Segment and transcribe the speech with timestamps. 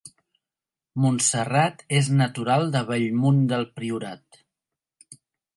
[1.03, 4.41] Montserrat és natural de Bellmunt del Priorat